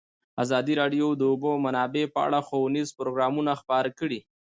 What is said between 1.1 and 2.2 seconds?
د د اوبو منابع په